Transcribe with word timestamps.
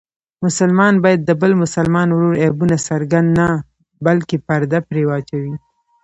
مسلمان 0.45 0.93
باید 1.03 1.21
د 1.25 1.31
بل 1.41 1.51
مسلمان 1.63 2.07
ورور 2.11 2.35
عیبونه 2.43 2.75
څرګند 2.87 3.29
نه 3.37 3.47
بلکې 4.05 4.35
پرده 4.47 4.79
پرې 4.87 5.03
واچوي. 5.09 5.55